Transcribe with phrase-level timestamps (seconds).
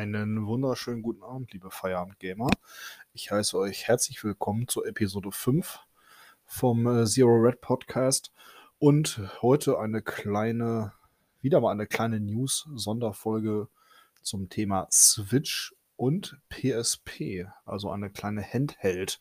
[0.00, 2.48] Einen wunderschönen guten Abend, liebe Feierabend-Gamer.
[3.12, 5.78] Ich heiße euch herzlich willkommen zur Episode 5
[6.46, 8.32] vom äh, Zero Red Podcast
[8.78, 10.94] und heute eine kleine,
[11.42, 13.68] wieder mal eine kleine News-Sonderfolge
[14.22, 19.20] zum Thema Switch und PSP, also eine kleine Handheld.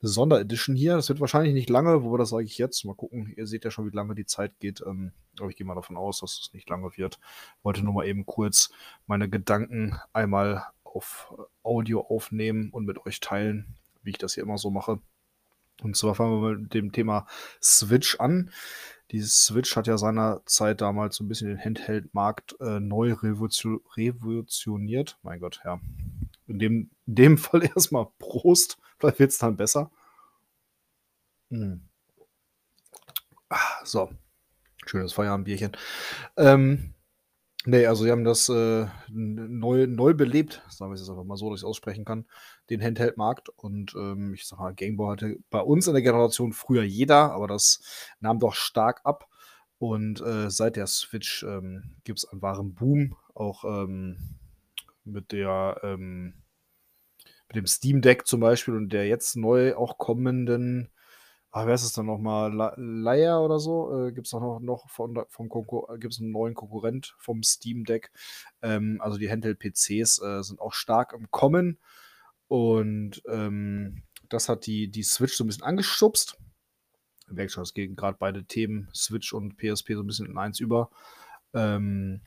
[0.00, 0.96] Sonderedition hier.
[0.96, 2.82] Das wird wahrscheinlich nicht lange, wobei das sage ich jetzt.
[2.86, 3.34] Mal gucken.
[3.36, 4.82] Ihr seht ja schon, wie lange die Zeit geht.
[4.86, 7.20] Ähm, aber ich gehe mal davon aus, dass es nicht lange wird.
[7.62, 8.70] Wollte nur mal eben kurz
[9.06, 14.56] meine Gedanken einmal auf Audio aufnehmen und mit euch teilen, wie ich das hier immer
[14.56, 15.00] so mache.
[15.82, 17.26] Und zwar fangen wir mit dem Thema
[17.62, 18.50] Switch an.
[19.10, 25.18] Die Switch hat ja seinerzeit damals so ein bisschen den Handheld-Markt äh, neu revolutioniert.
[25.22, 25.80] Mein Gott, ja.
[26.46, 28.76] In dem, in dem Fall erstmal Prost.
[28.98, 29.90] Vielleicht wird es dann besser.
[31.50, 31.88] Hm.
[33.48, 34.10] Ah, so.
[34.84, 35.72] Schönes Feierabendbierchen.
[36.36, 36.94] Ähm,
[37.64, 41.36] nee, also sie haben das äh, neu, neu belebt, sagen wir es jetzt einfach mal
[41.36, 42.26] so, dass ich es aussprechen kann,
[42.70, 43.48] den Handheld-Markt.
[43.50, 47.46] Und ähm, ich sag mal, Gameboy hatte bei uns in der Generation früher jeder, aber
[47.46, 47.80] das
[48.20, 49.28] nahm doch stark ab.
[49.78, 54.16] Und äh, seit der Switch ähm, gibt es einen wahren Boom, auch ähm,
[55.04, 56.34] mit der ähm,
[57.48, 60.90] mit dem Steam Deck zum Beispiel und der jetzt neu auch kommenden,
[61.58, 65.24] ah, wer ist es dann nochmal, Layer oder so, äh, gibt es noch, noch von,
[65.28, 68.12] vom Konkur gibt es einen neuen Konkurrent vom Steam Deck.
[68.62, 71.78] Ähm, also die Handheld-PCs äh, sind auch stark im Kommen
[72.46, 76.38] und ähm, das hat die, die Switch so ein bisschen angeschubst.
[77.28, 80.60] Merkt schon, es gehen gerade beide Themen, Switch und PSP, so ein bisschen in eins
[80.60, 80.90] über.
[81.54, 82.20] Ähm,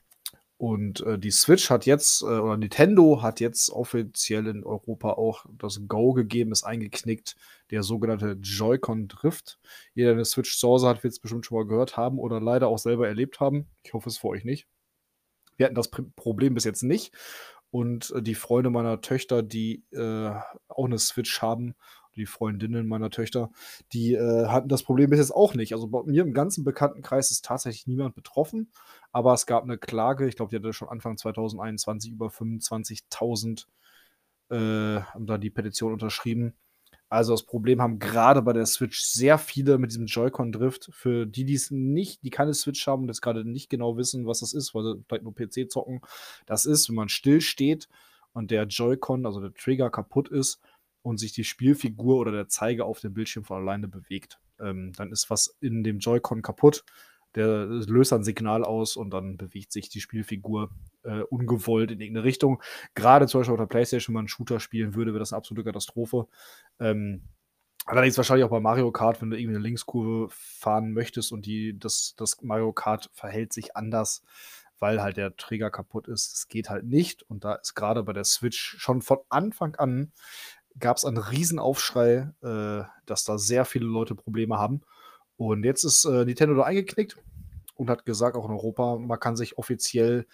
[0.61, 5.47] und äh, die Switch hat jetzt, äh, oder Nintendo hat jetzt offiziell in Europa auch
[5.57, 7.35] das Go gegeben, ist eingeknickt,
[7.71, 9.59] der sogenannte Joy-Con Drift.
[9.95, 12.39] Jeder, der eine Switch zu Hause hat, wird es bestimmt schon mal gehört haben oder
[12.39, 13.69] leider auch selber erlebt haben.
[13.81, 14.67] Ich hoffe es für euch nicht.
[15.57, 17.11] Wir hatten das Problem bis jetzt nicht.
[17.71, 20.31] Und äh, die Freunde meiner Töchter, die äh,
[20.67, 21.73] auch eine Switch haben
[22.15, 23.51] die Freundinnen meiner Töchter,
[23.93, 25.73] die äh, hatten das Problem bis jetzt auch nicht.
[25.73, 28.71] Also bei mir im ganzen Bekanntenkreis ist tatsächlich niemand betroffen,
[29.11, 33.65] aber es gab eine Klage, ich glaube, die hatte schon Anfang 2021 über 25.000
[34.51, 36.53] äh, haben da die Petition unterschrieben.
[37.09, 40.89] Also das Problem haben gerade bei der Switch sehr viele mit diesem Joy-Con-Drift.
[40.93, 44.25] Für die, die es nicht, die keine Switch haben und jetzt gerade nicht genau wissen,
[44.27, 46.01] was das ist, weil sie vielleicht nur PC zocken,
[46.45, 47.89] das ist, wenn man still steht
[48.33, 50.61] und der Joy-Con, also der Trigger kaputt ist,
[51.01, 54.39] und sich die Spielfigur oder der Zeiger auf dem Bildschirm von alleine bewegt.
[54.59, 56.83] Ähm, dann ist was in dem Joy-Con kaputt.
[57.35, 60.69] Der löst ein Signal aus und dann bewegt sich die Spielfigur
[61.03, 62.61] äh, ungewollt in irgendeine Richtung.
[62.93, 65.37] Gerade zum Beispiel auf der Playstation, wenn man einen Shooter spielen würde, wäre das eine
[65.37, 66.27] absolute Katastrophe.
[66.79, 67.21] Ähm,
[67.85, 71.77] allerdings wahrscheinlich auch bei Mario Kart, wenn du irgendwie eine Linkskurve fahren möchtest und die,
[71.79, 74.23] das, das Mario Kart verhält sich anders,
[74.79, 76.33] weil halt der Trigger kaputt ist.
[76.33, 77.23] Das geht halt nicht.
[77.23, 80.11] Und da ist gerade bei der Switch schon von Anfang an
[80.79, 84.81] gab es einen Riesenaufschrei, äh, dass da sehr viele Leute Probleme haben.
[85.37, 87.17] Und jetzt ist äh, Nintendo da eingeknickt
[87.75, 90.27] und hat gesagt, auch in Europa, man kann sich offiziell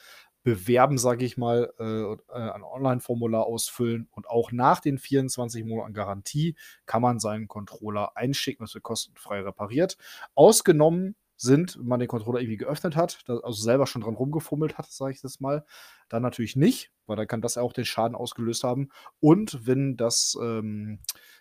[0.43, 5.93] bewerben, sage ich mal, äh, äh, ein Online-Formular ausfüllen und auch nach den 24 Monaten
[5.93, 6.55] Garantie
[6.85, 9.97] kann man seinen Controller einschicken, das wird kostenfrei repariert.
[10.35, 14.91] Ausgenommen sind, wenn man den Controller irgendwie geöffnet hat, also selber schon dran rumgefummelt hat,
[14.91, 15.65] sage ich das mal,
[16.09, 18.89] dann natürlich nicht, weil dann kann das ja auch den Schaden ausgelöst haben.
[19.19, 20.99] Und wenn das ähm,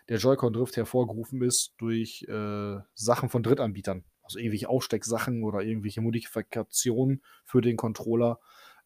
[0.09, 7.23] der Joy-Con-Drift hervorgerufen ist durch äh, Sachen von Drittanbietern, also irgendwelche Aufstecksachen oder irgendwelche Modifikationen
[7.45, 8.39] für den Controller,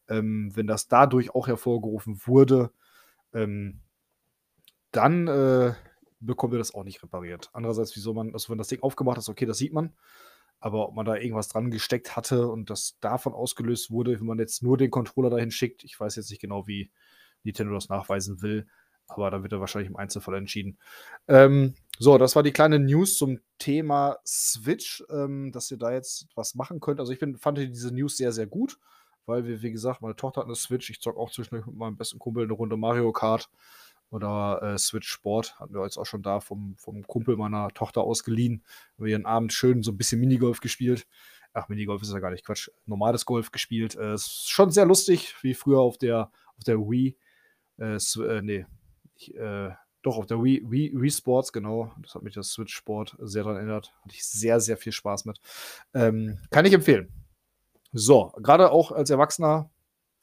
[0.07, 2.71] ähm, wenn das dadurch auch hervorgerufen wurde,
[3.33, 3.81] ähm,
[4.91, 5.73] dann äh,
[6.19, 7.49] bekommt ihr das auch nicht repariert.
[7.53, 9.93] Andererseits, wieso man, also wenn das Ding aufgemacht ist, okay, das sieht man.
[10.61, 14.39] Aber ob man da irgendwas dran gesteckt hatte und das davon ausgelöst wurde, wenn man
[14.39, 16.91] jetzt nur den Controller dahin schickt, ich weiß jetzt nicht genau, wie
[17.43, 18.67] Nintendo das nachweisen will,
[19.07, 20.77] aber da wird er wahrscheinlich im Einzelfall entschieden.
[21.27, 26.27] Ähm, so, das war die kleine News zum Thema Switch, ähm, dass ihr da jetzt
[26.35, 26.99] was machen könnt.
[26.99, 28.77] Also ich bin, fand diese News sehr, sehr gut,
[29.25, 31.97] weil wir, wie gesagt, meine Tochter hat eine Switch, ich zocke auch zwischendurch mit meinem
[31.97, 33.49] besten Kumpel eine Runde Mario Kart
[34.11, 38.01] oder äh, Switch Sport hatten wir jetzt auch schon da vom, vom Kumpel meiner Tochter
[38.01, 38.63] ausgeliehen.
[38.97, 41.07] Haben wir ihren Abend schön so ein bisschen Minigolf gespielt.
[41.53, 42.69] Ach, Minigolf ist ja gar nicht Quatsch.
[42.85, 43.95] Normales Golf gespielt.
[43.95, 47.17] Äh, ist schon sehr lustig, wie früher auf der, auf der Wii.
[47.79, 48.65] Äh, äh, nee,
[49.15, 49.71] ich, äh,
[50.01, 51.93] doch, auf der Wii, Wii, Wii Sports, genau.
[52.01, 53.93] Das hat mich das Switch Sport sehr daran erinnert.
[54.01, 55.39] Hatte ich sehr, sehr viel Spaß mit.
[55.93, 57.09] Ähm, kann ich empfehlen.
[57.93, 59.69] So, gerade auch als Erwachsener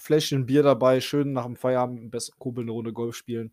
[0.00, 3.52] Fläschchen Bier dabei, schön nach dem Feierabend im besten Kumpel eine Runde Golf spielen.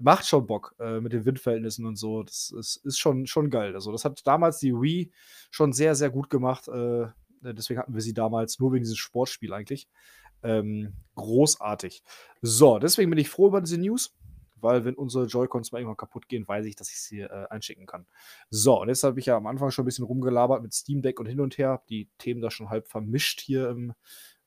[0.00, 2.22] Macht schon Bock äh, mit den Windverhältnissen und so.
[2.22, 3.74] Das ist, ist schon, schon geil.
[3.74, 5.12] Also, das hat damals die Wii
[5.50, 6.68] schon sehr, sehr gut gemacht.
[6.68, 7.06] Äh,
[7.42, 9.88] deswegen hatten wir sie damals nur wegen dieses Sportspiel eigentlich.
[10.42, 12.02] Ähm, großartig.
[12.40, 14.14] So, deswegen bin ich froh über diese News,
[14.56, 17.86] weil wenn unsere Joy-Cons mal irgendwann kaputt gehen, weiß ich, dass ich sie äh, einschicken
[17.86, 18.06] kann.
[18.50, 21.20] So, und jetzt habe ich ja am Anfang schon ein bisschen rumgelabert mit Steam Deck
[21.20, 23.92] und hin und her, die Themen da schon halb vermischt hier im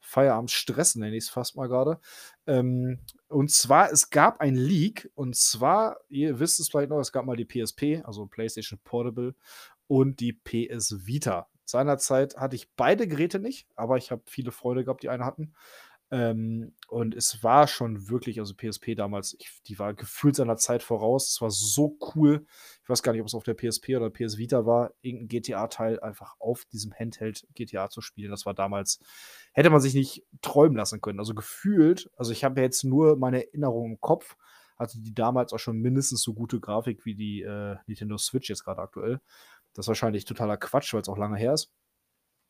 [0.05, 1.99] Feierabendstress, nenne ich es fast mal gerade.
[2.47, 7.11] Ähm, und zwar, es gab ein Leak, und zwar, ihr wisst es vielleicht noch, es
[7.11, 9.35] gab mal die PSP, also PlayStation Portable,
[9.87, 11.47] und die PS Vita.
[11.65, 15.53] Seinerzeit hatte ich beide Geräte nicht, aber ich habe viele Freunde gehabt, die eine hatten.
[16.15, 20.81] Ähm, und es war schon wirklich, also PSP damals, ich, die war gefühlt seiner Zeit
[20.81, 21.29] voraus.
[21.29, 22.45] Es war so cool.
[22.83, 25.99] Ich weiß gar nicht, ob es auf der PSP oder PS Vita war, irgendein GTA-Teil
[25.99, 28.31] einfach auf diesem Handheld GTA zu spielen.
[28.31, 29.01] Das war damals,
[29.51, 31.19] hätte man sich nicht träumen lassen können.
[31.19, 34.37] Also gefühlt, also ich habe jetzt nur meine Erinnerung im Kopf,
[34.77, 38.63] hatte die damals auch schon mindestens so gute Grafik wie die äh, Nintendo Switch jetzt
[38.63, 39.19] gerade aktuell.
[39.73, 41.73] Das ist wahrscheinlich totaler Quatsch, weil es auch lange her ist.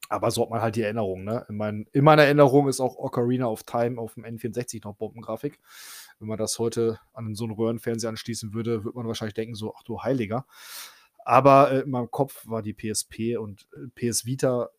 [0.10, 1.46] Aber so hat man halt die Erinnerung, ne?
[1.50, 5.60] In, mein, in meiner Erinnerung ist auch Ocarina of Time auf dem N64 noch Bombengrafik.
[6.20, 9.74] Wenn man das heute an so einen Röhrenfernseher anschließen würde, würde man wahrscheinlich denken, so,
[9.76, 10.46] ach du Heiliger.
[11.26, 14.70] Aber äh, in meinem Kopf war die PSP und äh, PS Vita,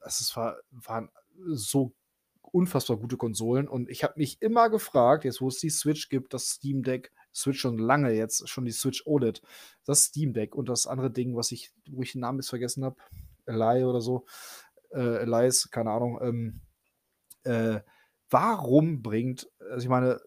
[0.00, 1.10] das ist, war, waren
[1.48, 1.92] so
[2.52, 3.68] unfassbar gute Konsolen.
[3.68, 7.12] Und ich habe mich immer gefragt, jetzt wo es die Switch gibt, das Steam Deck,
[7.34, 9.42] Switch schon lange jetzt, schon die Switch OLED,
[9.84, 12.84] das Steam Deck und das andere Ding, was ich, wo ich den Namen jetzt vergessen
[12.84, 12.96] habe,
[13.50, 14.24] Eli oder so,
[14.90, 16.60] äh, Elias, keine Ahnung, ähm,
[17.44, 17.80] äh,
[18.30, 20.20] warum bringt, also ich meine,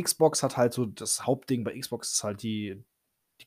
[0.00, 2.87] Xbox hat halt so das Hauptding bei Xbox ist halt die, die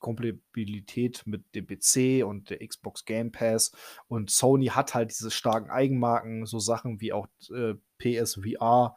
[0.02, 3.72] Kompatibilität mit dem PC und der Xbox Game Pass
[4.08, 8.96] und Sony hat halt diese starken Eigenmarken, so Sachen wie auch äh, PSVR.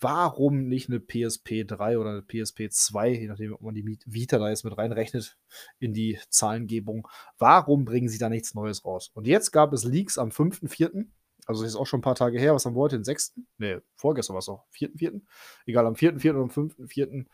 [0.00, 4.38] Warum nicht eine PSP 3 oder eine PSP 2, je nachdem, ob man die Vita
[4.38, 5.38] da jetzt mit reinrechnet
[5.78, 7.08] in die Zahlengebung?
[7.38, 9.10] Warum bringen sie da nichts Neues raus?
[9.14, 11.06] Und jetzt gab es Leaks am 5.4.
[11.46, 12.54] Also das ist auch schon ein paar Tage her.
[12.54, 12.96] Was haben wir heute?
[12.96, 13.34] Den 6.?
[13.58, 14.66] Ne, vorgestern war es auch.
[14.72, 15.20] 4.4.
[15.66, 16.30] Egal, am 4.4.
[16.30, 17.26] und am 5.4.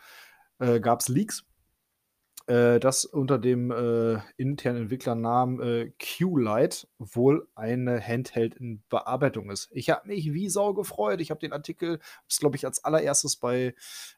[0.59, 1.50] Äh, gab es Leaks
[2.51, 9.69] äh, das unter dem äh, internen Entwicklernamen äh, Q-Lite wohl eine Handheld in Bearbeitung ist.
[9.71, 11.21] Ich habe mich wie Sau gefreut.
[11.21, 12.01] Ich habe den Artikel,
[12.41, 13.73] glaube ich als allererstes bei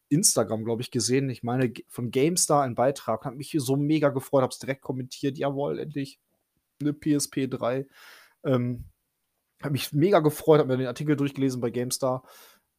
[0.09, 1.29] Instagram, glaube ich, gesehen.
[1.29, 5.37] Ich meine, von GameStar ein Beitrag, habe mich so mega gefreut, habe es direkt kommentiert.
[5.37, 6.19] Jawohl, endlich
[6.81, 7.87] eine PSP 3.
[8.45, 8.85] Ähm,
[9.63, 12.23] habe mich mega gefreut, habe mir den Artikel durchgelesen bei GameStar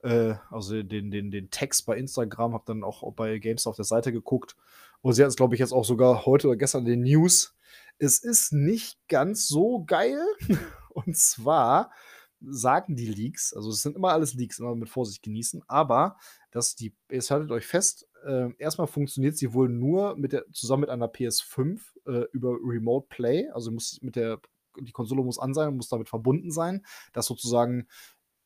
[0.01, 3.85] äh, also den, den, den Text bei Instagram, habe dann auch bei GameStar auf der
[3.85, 4.55] Seite geguckt
[5.03, 7.55] und sie hat es, glaube ich, jetzt auch sogar heute oder gestern in den News.
[7.99, 10.19] Es ist nicht ganz so geil.
[10.93, 11.91] Und zwar
[12.39, 16.17] sagen die Leaks, also es sind immer alles Leaks, immer mit Vorsicht genießen, aber
[16.51, 20.81] dass die, jetzt haltet euch fest, äh, erstmal funktioniert sie wohl nur mit der, zusammen
[20.81, 24.39] mit einer PS5 äh, über Remote Play, also muss mit der,
[24.79, 27.87] die Konsole muss an sein und muss damit verbunden sein, dass sozusagen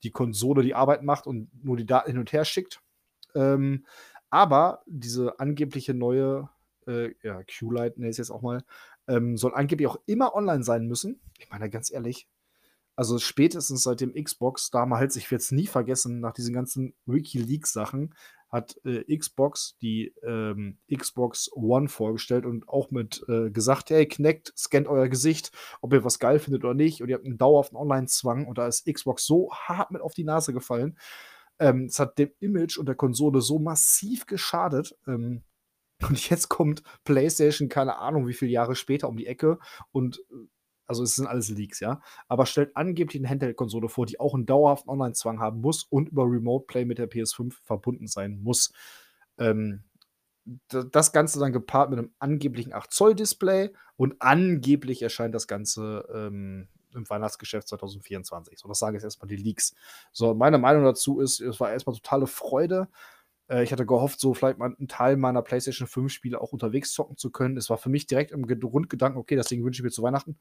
[0.04, 2.82] die Konsole die Arbeit macht und nur die Daten hin und her schickt.
[3.36, 3.86] Ähm,
[4.30, 6.50] aber diese angebliche neue,
[6.88, 8.64] äh, ja, Q-Light, ne, ist jetzt auch mal,
[9.08, 11.20] ähm, soll angeblich auch immer online sein müssen.
[11.38, 12.28] Ich meine, ganz ehrlich,
[12.96, 18.14] also spätestens seit dem Xbox, damals, ich werde es nie vergessen, nach diesen ganzen WikiLeaks-Sachen,
[18.50, 24.54] hat äh, Xbox die ähm, Xbox One vorgestellt und auch mit äh, gesagt, hey, Kinect,
[24.58, 27.02] scannt euer Gesicht, ob ihr was geil findet oder nicht.
[27.02, 30.24] Und ihr habt einen dauerhaften Online-Zwang und da ist Xbox so hart mit auf die
[30.24, 30.98] Nase gefallen.
[31.60, 34.98] Ähm, es hat dem Image und der Konsole so massiv geschadet.
[35.08, 35.44] Ähm,
[36.08, 39.58] und jetzt kommt PlayStation, keine Ahnung, wie viele Jahre später um die Ecke
[39.92, 40.22] und
[40.88, 44.46] also es sind alles Leaks, ja, aber stellt angeblich eine Handheld-Konsole vor, die auch einen
[44.46, 48.72] dauerhaften Online-Zwang haben muss und über Remote Play mit der PS5 verbunden sein muss.
[49.38, 49.84] Ähm,
[50.70, 57.10] das Ganze dann gepaart mit einem angeblichen 8-Zoll-Display und angeblich erscheint das Ganze ähm, im
[57.10, 58.60] Weihnachtsgeschäft 2024.
[58.60, 59.76] So, das sage ich erstmal die Leaks.
[60.12, 62.88] So, meine Meinung dazu ist, es war erstmal totale Freude.
[63.50, 66.92] Äh, ich hatte gehofft, so vielleicht mal einen Teil meiner PlayStation 5 Spiele auch unterwegs
[66.92, 67.58] zocken zu können.
[67.58, 70.38] Es war für mich direkt im Grundgedanken, okay, das Ding wünsche ich mir zu Weihnachten.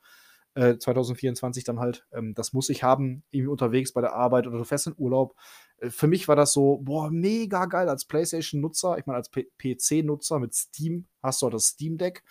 [0.57, 2.07] 2024 äh, dann halt.
[2.13, 5.35] Ähm, das muss ich haben, irgendwie unterwegs bei der Arbeit oder fest in Urlaub.
[5.79, 8.97] Äh, für mich war das so, boah, mega geil als PlayStation-Nutzer.
[8.99, 12.23] Ich meine, als PC-Nutzer mit Steam hast du auch das Steam Deck.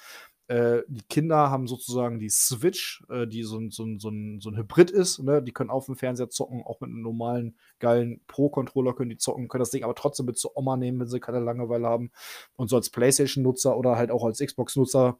[0.47, 4.57] Äh, die Kinder haben sozusagen die Switch, äh, die so ein, so, so, so ein
[4.57, 5.19] Hybrid ist.
[5.23, 5.41] Ne?
[5.41, 9.47] Die können auf dem Fernseher zocken, auch mit einem normalen, geilen Pro-Controller können die zocken,
[9.47, 12.11] können das Ding aber trotzdem mit zur Oma nehmen, wenn sie keine Langeweile haben.
[12.55, 15.17] Und so als PlayStation-Nutzer oder halt auch als Xbox-Nutzer,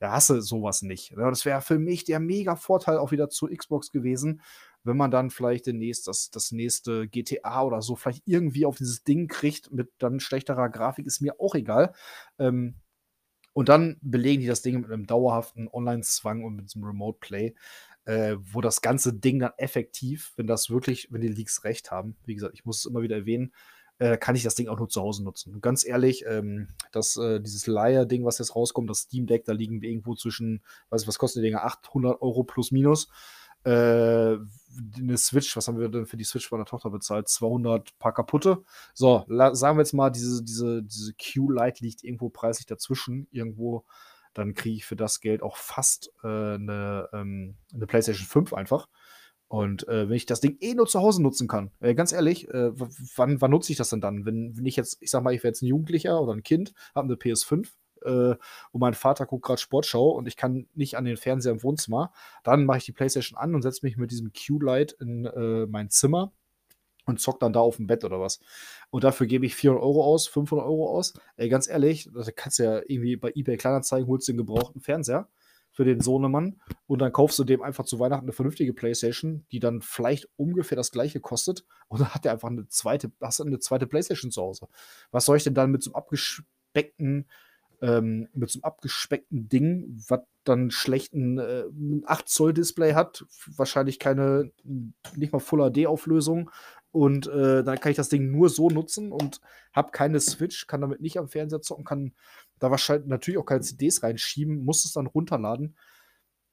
[0.00, 1.16] ja, hast du sowas nicht.
[1.16, 1.24] Ne?
[1.24, 4.40] Das wäre für mich der mega Vorteil auch wieder zu Xbox gewesen,
[4.82, 9.02] wenn man dann vielleicht demnächst das, das nächste GTA oder so vielleicht irgendwie auf dieses
[9.02, 11.94] Ding kriegt mit dann schlechterer Grafik, ist mir auch egal.
[12.38, 12.76] Ähm,
[13.54, 17.54] und dann belegen die das Ding mit einem dauerhaften Online-Zwang und mit diesem Remote Play.
[18.06, 22.16] äh, wo das ganze Ding dann effektiv, wenn das wirklich, wenn die Leaks recht haben,
[22.26, 23.52] wie gesagt, ich muss es immer wieder erwähnen,
[23.98, 25.54] äh, kann ich das Ding auch nur zu Hause nutzen.
[25.54, 29.52] Und ganz ehrlich, ähm, das, äh, dieses Leier-Ding, was jetzt rauskommt, das Steam Deck, da
[29.52, 31.64] liegen wir irgendwo zwischen, weiß ich, was kosten die Dinger?
[31.64, 33.08] 800 Euro plus minus.
[33.64, 34.38] Äh,
[34.98, 37.28] eine Switch, was haben wir denn für die Switch meiner Tochter bezahlt?
[37.28, 38.62] 200 paar kaputte.
[38.92, 43.84] So, sagen wir jetzt mal, diese, diese, diese Q-Lite liegt irgendwo preislich dazwischen, irgendwo
[44.34, 48.88] dann kriege ich für das Geld auch fast äh, eine, ähm, eine PlayStation 5 einfach.
[49.46, 52.48] Und äh, wenn ich das Ding eh nur zu Hause nutzen kann, äh, ganz ehrlich,
[52.48, 52.72] äh,
[53.16, 54.26] wann, wann nutze ich das denn dann?
[54.26, 56.72] Wenn, wenn ich jetzt, ich sag mal, ich wäre jetzt ein Jugendlicher oder ein Kind,
[56.94, 57.68] habe eine PS5
[58.04, 58.36] äh,
[58.72, 62.12] und mein Vater guckt gerade Sportschau und ich kann nicht an den Fernseher im Wohnzimmer,
[62.42, 65.90] dann mache ich die PlayStation an und setze mich mit diesem Q-Light in äh, mein
[65.90, 66.32] Zimmer
[67.06, 68.40] und zock dann da auf dem Bett oder was.
[68.90, 71.14] Und dafür gebe ich 400 Euro aus, 500 Euro aus.
[71.36, 74.80] Ey, ganz ehrlich, da kannst du ja irgendwie bei eBay Kleinanzeigen, holst du den gebrauchten
[74.80, 75.28] Fernseher
[75.74, 79.58] für den Sohnemann und dann kaufst du dem einfach zu Weihnachten eine vernünftige Playstation, die
[79.58, 83.44] dann vielleicht ungefähr das gleiche kostet und dann hat er einfach eine zweite, hast du
[83.44, 84.68] eine zweite Playstation zu Hause.
[85.10, 87.28] Was soll ich denn dann mit so einem abgespeckten
[87.84, 91.64] ähm, mit so einem abgespeckten Ding, was dann schlechten äh,
[92.06, 93.26] 8 Zoll Display hat,
[93.56, 94.50] wahrscheinlich keine,
[95.16, 96.50] nicht mal Full HD Auflösung
[96.92, 99.40] und äh, dann kann ich das Ding nur so nutzen und
[99.74, 102.14] habe keine Switch, kann damit nicht am Fernseher zocken, kann
[102.58, 105.76] da wahrscheinlich natürlich auch keine CDs reinschieben, muss es dann runterladen.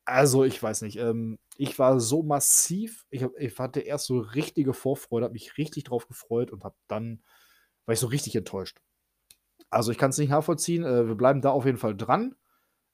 [0.03, 0.97] Also, ich weiß nicht.
[0.97, 5.57] Ähm, ich war so massiv, ich, hab, ich hatte erst so richtige Vorfreude, habe mich
[5.57, 7.21] richtig drauf gefreut und habe dann,
[7.85, 8.79] war ich so richtig enttäuscht.
[9.69, 10.83] Also ich kann es nicht nachvollziehen.
[10.83, 12.35] Äh, wir bleiben da auf jeden Fall dran.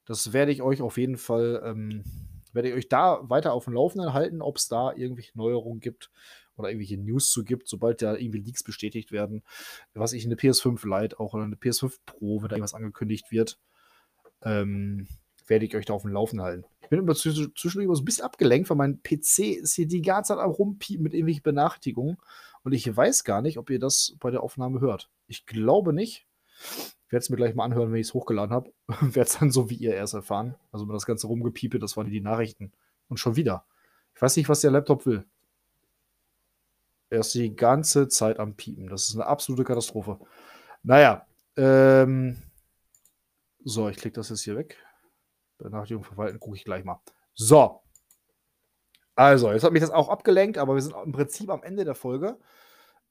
[0.04, 2.04] Das werde ich euch auf jeden Fall, ähm,
[2.52, 6.10] werde ich euch da weiter auf dem Laufenden halten, ob es da irgendwelche Neuerungen gibt
[6.56, 9.42] oder irgendwelche News zu gibt, sobald da irgendwie Leaks bestätigt werden.
[9.94, 13.58] Was ich eine PS5 Lite auch oder eine PS5 Pro, wenn da irgendwas angekündigt wird,
[14.42, 15.08] ähm,
[15.46, 16.64] werde ich euch da auf dem Laufenden halten.
[16.82, 20.02] Ich bin immer zwischendurch immer so ein bisschen abgelenkt, weil mein PC ist hier die
[20.02, 22.16] ganze Zeit am Rumpiepen mit irgendwelchen Benachrichtigungen
[22.62, 25.10] und ich weiß gar nicht, ob ihr das bei der Aufnahme hört.
[25.26, 26.27] Ich glaube nicht.
[27.06, 28.72] Ich werde es mir gleich mal anhören, wenn ich es hochgeladen habe.
[28.86, 30.56] werde es dann so wie ihr erst erfahren.
[30.72, 32.72] Also das ganze Rumgepiepe, das waren die Nachrichten.
[33.08, 33.64] Und schon wieder.
[34.14, 35.24] Ich weiß nicht, was der Laptop will.
[37.10, 38.88] Er ist die ganze Zeit am Piepen.
[38.88, 40.18] Das ist eine absolute Katastrophe.
[40.82, 42.36] Naja, ähm,
[43.64, 44.76] so, ich klicke das jetzt hier weg.
[45.58, 47.00] Benachrichtigung verwalten, gucke ich gleich mal.
[47.34, 47.82] So.
[49.14, 51.94] Also, jetzt hat mich das auch abgelenkt, aber wir sind im Prinzip am Ende der
[51.94, 52.38] Folge.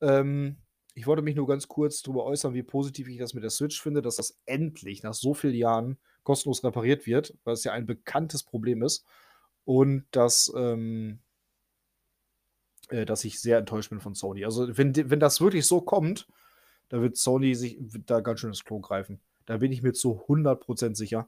[0.02, 0.58] Ähm,
[0.98, 3.80] ich wollte mich nur ganz kurz darüber äußern, wie positiv ich das mit der Switch
[3.80, 7.86] finde, dass das endlich nach so vielen Jahren kostenlos repariert wird, weil es ja ein
[7.86, 9.06] bekanntes Problem ist.
[9.64, 11.20] Und dass, ähm,
[12.90, 14.44] äh, dass ich sehr enttäuscht bin von Sony.
[14.44, 16.28] Also, wenn, wenn das wirklich so kommt,
[16.90, 17.78] da wird Sony sich
[18.08, 19.22] da ganz schön ins Klo greifen.
[19.46, 21.28] Da bin ich mir zu 100% sicher.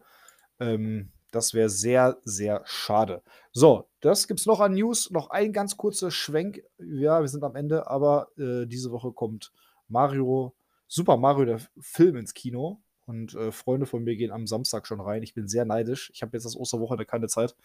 [0.60, 3.22] Ähm, das wäre sehr, sehr schade.
[3.52, 5.12] So, das gibt es noch an News.
[5.12, 6.64] Noch ein ganz kurzer Schwenk.
[6.78, 9.52] Ja, wir sind am Ende, aber äh, diese Woche kommt
[9.88, 10.56] Mario,
[10.88, 12.82] Super Mario, der Film ins Kino.
[13.06, 15.24] Und äh, Freunde von mir gehen am Samstag schon rein.
[15.24, 16.12] Ich bin sehr neidisch.
[16.14, 17.56] Ich habe jetzt das Osterwochenende keine Zeit.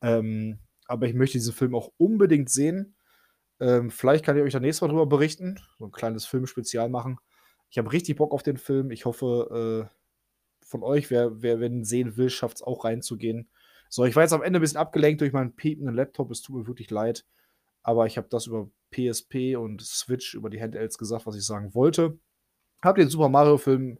[0.00, 2.94] Ähm, aber ich möchte diesen Film auch unbedingt sehen.
[3.58, 5.60] Ähm, vielleicht kann ich euch da nächstes Mal drüber berichten.
[5.78, 7.18] So ein kleines Filmspezial machen.
[7.68, 8.90] Ich habe richtig Bock auf den Film.
[8.90, 9.96] Ich hoffe, äh,
[10.66, 13.48] von euch, wer, wer wenn sehen will, schafft es auch reinzugehen.
[13.88, 16.30] So, ich war jetzt am Ende ein bisschen abgelenkt durch meinen piependen Laptop.
[16.30, 17.24] Es tut mir wirklich leid.
[17.82, 21.72] Aber ich habe das über PSP und Switch, über die Handhelds gesagt, was ich sagen
[21.74, 22.18] wollte.
[22.82, 23.98] Habt den Super Mario-Film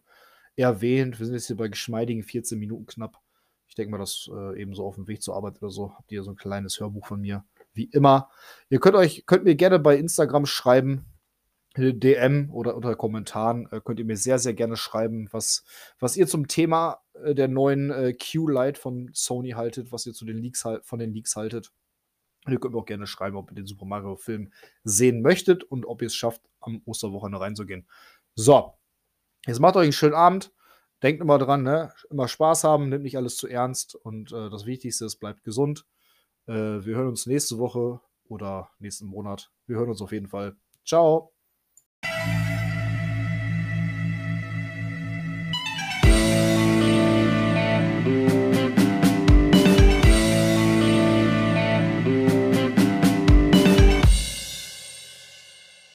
[0.57, 1.19] erwähnt.
[1.19, 3.17] Wir sind jetzt hier bei geschmeidigen 14 Minuten knapp.
[3.69, 5.93] Ich denke mal, das äh, eben so auf dem Weg zur Arbeit oder so.
[5.93, 7.45] Habt ihr so ein kleines Hörbuch von mir.
[7.73, 8.29] Wie immer.
[8.69, 11.05] Ihr könnt euch, könnt mir gerne bei Instagram schreiben,
[11.77, 15.63] DM oder unter Kommentaren äh, könnt ihr mir sehr, sehr gerne schreiben, was,
[15.99, 20.25] was ihr zum Thema äh, der neuen äh, Q-Lite von Sony haltet, was ihr zu
[20.25, 21.71] den Leaks von den Leaks haltet.
[22.45, 24.51] Und ihr könnt mir auch gerne schreiben, ob ihr den Super Mario-Film
[24.83, 27.87] sehen möchtet und ob ihr es schafft, am Osterwochenende reinzugehen.
[28.35, 28.73] So,
[29.45, 30.53] jetzt macht euch einen schönen Abend.
[31.03, 31.93] Denkt immer dran, ne?
[32.09, 33.95] immer Spaß haben, nimmt nicht alles zu ernst.
[33.95, 35.85] Und äh, das Wichtigste ist, bleibt gesund.
[36.47, 39.51] Äh, wir hören uns nächste Woche oder nächsten Monat.
[39.67, 40.55] Wir hören uns auf jeden Fall.
[40.85, 41.36] Ciao.